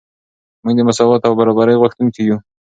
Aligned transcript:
موږ 0.63 0.73
د 0.77 0.81
مساوات 0.87 1.21
او 1.27 1.33
برابرۍ 1.39 1.75
غوښتونکي 1.81 2.21
یو. 2.29 2.37